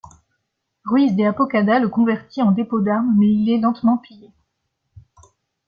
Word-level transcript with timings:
Ruiz 0.83 1.15
de 1.15 1.25
Apodaca 1.25 1.77
le 1.77 1.87
convertit 1.87 2.41
en 2.41 2.51
dépôt 2.51 2.79
d'armes 2.81 3.13
mais 3.19 3.27
il 3.29 3.47
est 3.53 3.59
lentement 3.61 3.99
pillé. 3.99 4.31